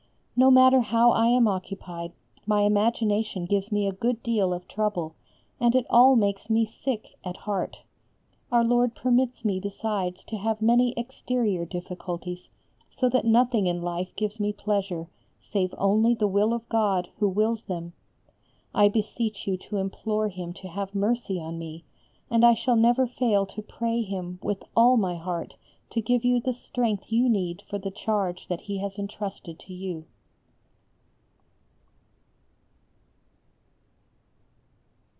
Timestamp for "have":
10.37-10.59, 20.69-20.95